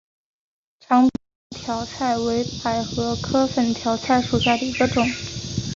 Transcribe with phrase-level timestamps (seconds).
[0.79, 1.11] 长柄
[1.51, 5.05] 粉条儿菜为百合科粉条儿菜属下的一个种。